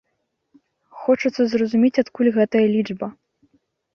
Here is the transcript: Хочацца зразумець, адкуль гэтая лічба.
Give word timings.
Хочацца 1.01 1.41
зразумець, 1.51 2.01
адкуль 2.03 2.31
гэтая 2.37 2.65
лічба. 2.75 3.07